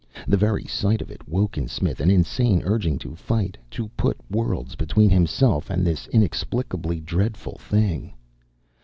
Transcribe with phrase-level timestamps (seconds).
[0.27, 4.17] The very sight of it woke in Smith an insane urging to flight, to put
[4.31, 8.11] worlds between himself and this inexplicably dreadful thing.